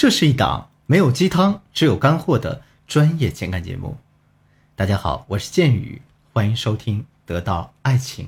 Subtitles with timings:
[0.00, 3.98] 这是一档没有鸡汤，只有干货的专业情感节目。
[4.74, 6.00] 大家好，我是剑宇，
[6.32, 8.24] 欢迎收听《得到爱情》。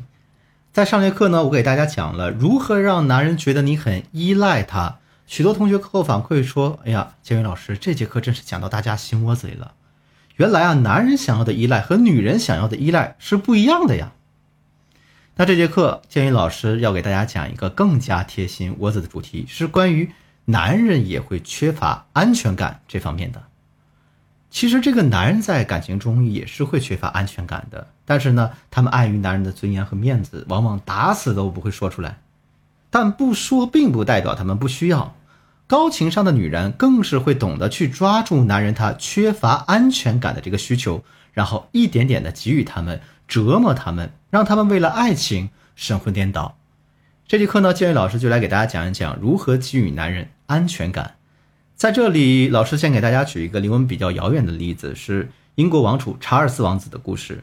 [0.71, 4.99] 在上节课呢，我给大家讲了如何让男人觉得你很依赖他。
[5.27, 9.73] 许多同学课后反馈说：“哎呀，剑宇老师，这节课真是讲到大家心窝子里了。
[10.37, 14.13] 原来啊，男人想要的依赖和女人想要的依赖是不一样的呀。”
[15.37, 20.13] 那这节课，建宇老师要给大家讲一个更加贴心窝子的主题，是关于
[20.45, 23.43] 男人也会缺乏安全感这方面的。
[24.51, 32.19] 其实，这个男人在感情中也是会缺乏安全感的，但是呢，他们碍于男人的尊严和面子，往往打死都不会说出来。
[32.91, 35.15] 但不说，并不代表他们不需要。
[35.67, 41.03] 高情商的女人更是会懂得去抓住男人他缺乏安全感的这个需求，
[41.33, 43.01] 然后一点点的给予他们。
[43.29, 46.59] 折磨他们，让他们为了爱情神魂颠倒。
[47.27, 51.15] 这节课呢，建宇老师就来给大家讲一讲如何给予男人安全感。
[51.75, 57.43] 在这里，老师先给大家举一个离我们比较遥远的例子，是英国王储查尔斯王子的故事。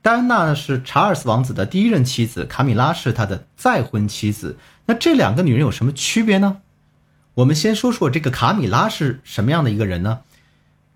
[0.00, 4.56] 戴安娜呢是查尔斯王子的第一任妻子，卡米拉是他的再婚妻子。
[4.86, 6.62] 那这两个女人有什么区别呢？
[7.34, 10.20] 我们先说说这个卡米拉是什么样的一个人呢？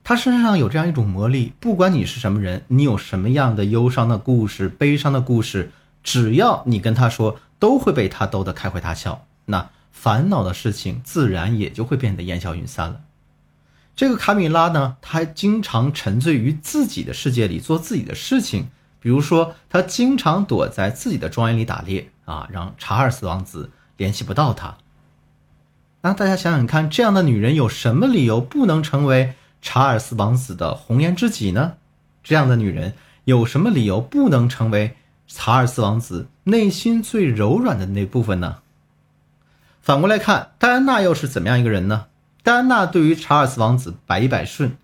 [0.03, 5.71] 她身上有这样一种魔力，不管你是什么人，你有什么样的忧伤的故事、悲伤的故事，
[6.03, 9.27] 只要你跟她说，都会被她逗得开怀大笑。
[9.45, 13.01] 那烦恼的事情自然也就会变得烟消云散了。
[13.97, 18.69] 这个卡米拉呢，她经常沉醉于自己的世界里做自己的事情，
[19.01, 24.77] 比如说，她经常躲在自己的庄园里打猎啊，让查尔斯王子联系不到她。
[26.03, 29.35] 那大家想想看，这样的女人有什么理由不能成为？
[29.63, 31.75] 查尔斯王子的红颜知己呢？
[32.25, 32.95] 这样的女人
[33.25, 38.57] 有什么理由不能成为查尔斯王子内心最柔软的那部分呢？
[39.91, 42.07] 反过来看，戴安娜又是怎么样一个人呢？
[42.45, 44.77] 戴安娜对于查尔斯王子百依百顺，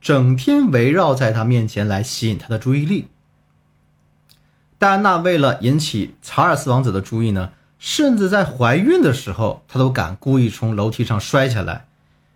[0.00, 3.08] 整天围绕在他面前来吸引他的注意力。
[4.78, 7.50] 戴安娜为了引起查尔斯王子的注意呢，
[7.80, 11.88] 甚至在怀孕的时候，她都敢故意从楼梯上摔下来。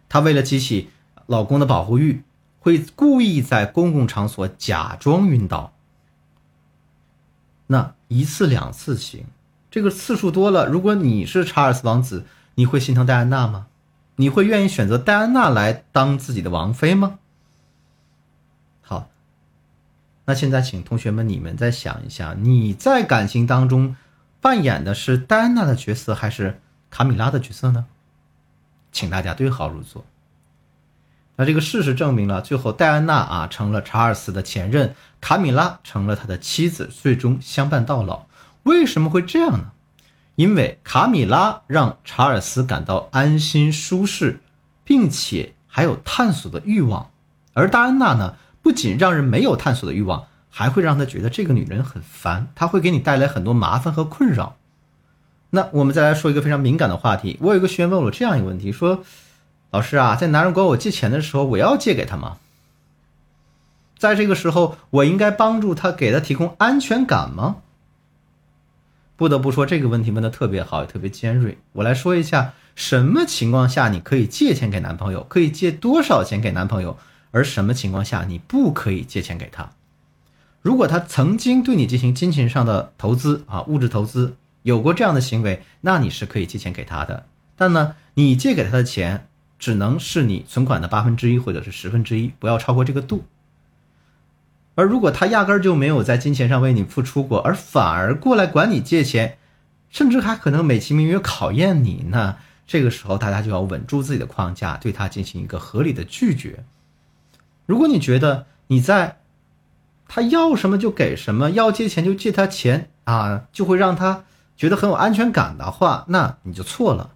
[0.09, 0.91] 她为了激起
[1.27, 2.25] 老公的保护欲
[2.59, 5.73] 会故意在公共场所假装晕倒，
[7.69, 9.27] 那一次两次行，
[9.77, 13.67] 这个次数多了，如果你是查尔斯王子，你会心疼戴安娜吗？
[14.15, 17.19] 你会愿意选择戴安娜来当自己的王妃吗？
[18.81, 19.11] 好，
[20.25, 23.95] 那现在请同学们你们再想一下，你在感情当中
[24.41, 26.59] 扮演的是戴安娜的角色还是
[26.89, 27.85] 卡米拉的角色呢？
[28.93, 30.07] 请大家对号入座。
[31.37, 38.25] 那这个事实证明了，最后戴安娜啊成了查尔斯的前任，卡米拉成了他的妻子，最终相伴到老。
[38.67, 39.71] 为什么会这样呢？
[40.35, 44.41] 因为卡米拉让查尔斯感到安心舒适，
[44.85, 47.11] 并且还有探索的欲望，
[47.55, 54.57] 而戴安娜呢，不仅让人没有探索的欲望，还会让他觉得这个女人很烦，她会给你带来很多麻烦和困扰。
[55.51, 59.03] 那我们再来说一个非常敏感的话题，我有一个学员问我这样一个问题，说。
[59.73, 62.39] 老师啊，在男人管我借钱的时候，我要借给他吗？
[63.99, 67.57] 在这个时候，我应该帮助他，给他提供安全感吗？
[69.17, 71.59] 不得不说，这个问题问的特别好，也特别尖锐。
[71.73, 76.99] 我来说一下，什么情况下你可以借钱给男朋友，可以借多少钱给男朋友，
[77.31, 79.71] 而什么情况下你不可以借钱给他？
[80.63, 87.27] 如果他曾经对你进行金钱上的投资啊，物质投资有过这样的行为，那你是可以借钱给他的。
[87.57, 89.27] 但呢，你借给他的钱。
[89.59, 93.25] 只能是你存款的八分之一或者是十分之一，不要超过这个度。
[94.77, 99.39] 而如果他压根儿就没有在金钱上为你付出过，而反而过来管你借钱，
[99.91, 106.63] 甚至还可能美其名曰考验你呢，这个时候大家就要稳住自己的框架，对他进行一个合理的拒绝。
[107.65, 109.17] 如果你觉得你在
[110.07, 114.25] 他要什么就给什么，要借钱就借他钱啊，就会让他
[114.57, 117.11] 觉得很有安全感的话，那你就错了。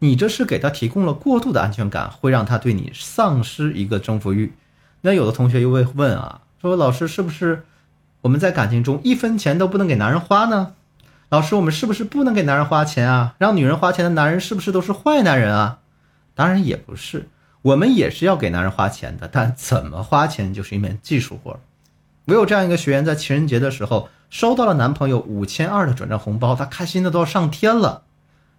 [0.00, 4.52] 你这是给他提供了过度的安全感，会让他对你丧失一个征服欲。
[5.00, 7.64] 那有的同学又会问啊，说老师是不是
[8.22, 10.74] 我们在感情中一分钱都不能给男人花呢？
[11.28, 13.34] 老师，我们是不是不能给男人花钱啊？
[13.38, 15.78] 让女人花钱的男人是不是都是坏男人啊？
[16.34, 17.28] 当然也不是，
[17.62, 21.60] 我们也是要给男人花钱的，但怎么花钱就是一门技术活。
[22.24, 28.02] 我有这样一个学员，在情人节的时候收到了男朋友五千二的转账红包，他开心的都要上天了。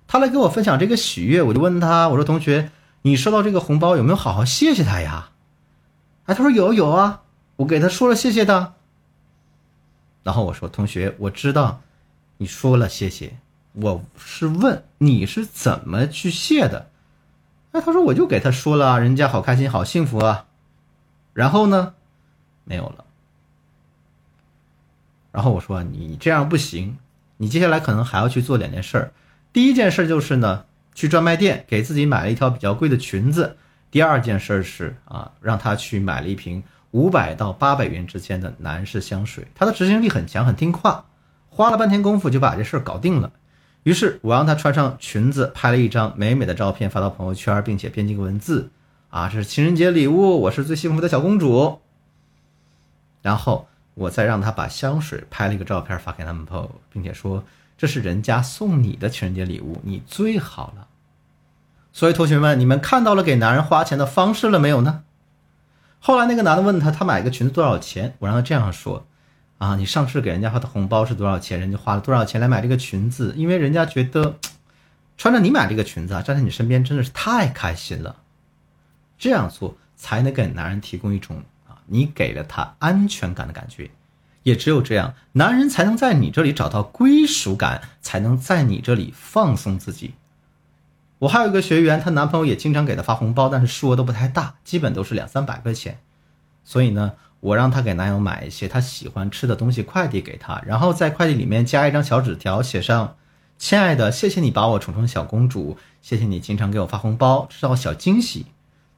[0.08, 2.72] 他来跟我分享这个喜悦，我就问他，我说：“同学，
[3.04, 5.30] 你收到这个红包有没有好好谢谢他呀？”
[6.26, 7.22] 哎，他说：“有有啊，
[7.60, 8.74] 我给他说了谢谢的。”
[10.24, 11.82] 然后我说：“同学，我知道
[12.38, 13.38] 你说了谢谢，
[13.74, 16.90] 我是问你是怎么去谢的。
[17.74, 20.46] 哎，他说我就给他说了，人家好开心，好幸福啊。
[21.34, 21.94] 然后呢，
[22.64, 23.04] 没有了。
[25.34, 26.98] 然后我说你这样不行，
[27.38, 29.12] 你接下来可能还要去做两件事儿。
[29.52, 30.66] 第一件事就是呢，
[30.96, 33.58] 去专卖店给自己买了一条比较贵的裙子。
[33.92, 39.48] 第二件事是啊，让他去买了一瓶五百到八百元之间的男士香水。
[39.54, 41.06] 他的执行力很强，很听话，
[41.50, 43.32] 花了半天功夫就把这事儿搞定了。
[43.84, 48.70] 于是我让他穿上裙子，拍了一张美美的照片发到朋友圈，并且编辑个文字
[49.10, 51.80] 啊，这是情人节礼物，我是最幸福的小公主。
[53.22, 57.44] 然后我再让他把香水拍了一个照片发给男朋友，并且说
[57.78, 60.88] 这是人家送你的情人节礼物，你最好了。
[61.92, 65.04] 所以同学们，你们看到了给男人花钱的方式了没有呢？
[66.00, 68.16] 后来那个男的问他，他买个裙子多少钱？
[68.20, 69.06] 我让他这样说：
[69.58, 71.60] 啊，你上次给人家发的红包是多少钱？
[71.60, 73.34] 人家花了多少钱来买这个裙子？
[73.36, 74.38] 因为人家觉得
[75.18, 78.16] 穿着你买这个裙子啊，站在你身边真的是太开心了。
[79.18, 83.92] 这样做才能给男人提供一种啊，你给了他安全感的感觉。
[84.44, 90.14] 也只有这样，男人才能在你这里找到归属感，才能在你这里放松自己。
[91.20, 96.00] 我还有一个学员，她男朋友也经常给她发红包，但是数额都不太大，基本都是两三百块钱。
[96.64, 103.18] 所以呢，我让她给男友买一些她喜欢吃的东西快递给他，然后在快递里面加一张小纸条，写上
[103.60, 108.46] “亲爱的，谢谢你把我宠成小公主，谢谢你经常给我发红包，制造小惊喜。”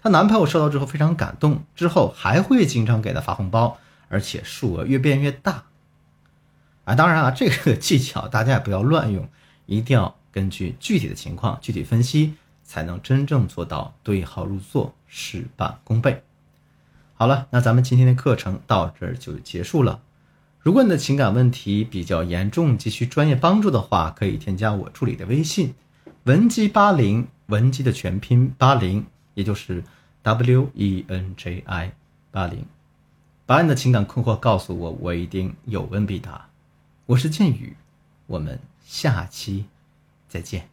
[0.04, 3.80] 她男朋友收到之后非常感动，之后还会经常给她发红包，
[4.10, 5.64] 而且数额越变越大。
[6.84, 9.28] 啊，当然啊，这个技巧大家也不要乱用，
[9.66, 10.16] 一定要。
[10.32, 16.24] 根据具体的情况具体分析，才能真正做到对号入座、事半功倍。
[17.14, 20.02] 好了，那咱们今天的课程到这儿就结束了。
[20.60, 25.74] 如果你的情感问题比较严重，急需专业帮助的话，可以添加我助理的微信
[26.26, 29.84] “文姬八零”，文姬的全拼八零，也就是
[30.24, 31.94] W E N J I
[32.30, 32.66] 八零，
[33.46, 36.48] 把你的情感困惑告诉我，我一定有问必答。
[37.08, 37.76] 我是剑宇，
[38.28, 39.66] 我们下期。
[40.32, 40.71] 再见。